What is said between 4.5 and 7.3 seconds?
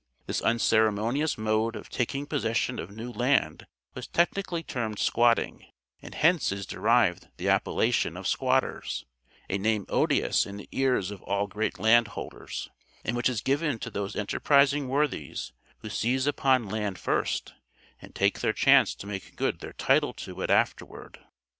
termed squatting, and hence is derived